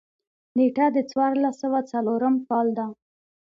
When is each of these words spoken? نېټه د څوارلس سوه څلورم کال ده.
نېټه 0.57 0.85
د 0.95 0.97
څوارلس 1.09 1.55
سوه 1.63 1.79
څلورم 1.91 2.35
کال 2.47 2.67
ده. 2.77 2.85